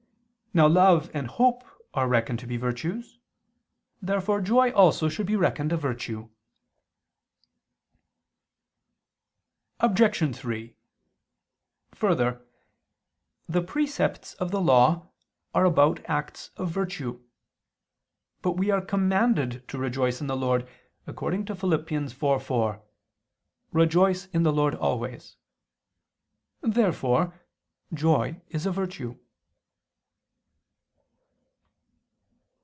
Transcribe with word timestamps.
Now 0.53 0.67
love 0.67 1.09
and 1.13 1.27
hope 1.27 1.63
are 1.93 2.09
reckoned 2.09 2.39
to 2.39 2.45
be 2.45 2.57
virtues. 2.57 3.17
Therefore 4.01 4.41
joy 4.41 4.71
also 4.73 5.07
should 5.07 5.25
be 5.25 5.37
reckoned 5.37 5.71
a 5.71 5.77
virtue. 5.77 6.27
Obj. 9.79 10.35
3: 10.35 10.75
Further, 11.95 12.45
the 13.47 13.61
precepts 13.61 14.33
of 14.33 14.51
the 14.51 14.59
Law 14.59 15.07
are 15.55 15.63
about 15.63 16.01
acts 16.09 16.51
of 16.57 16.69
virtue. 16.69 17.23
But 18.41 18.57
we 18.57 18.69
are 18.71 18.81
commanded 18.81 19.65
to 19.69 19.77
rejoice 19.77 20.19
in 20.19 20.27
the 20.27 20.35
Lord, 20.35 20.67
according 21.07 21.45
to 21.45 21.55
Phil. 21.55 21.69
4:4: 21.69 22.81
"Rejoice 23.71 24.25
in 24.25 24.43
the 24.43 24.51
Lord 24.51 24.75
always." 24.75 25.37
Therefore 26.59 27.39
joy 27.93 28.41
is 28.49 28.65
a 28.65 28.71
virtue. 28.71 29.17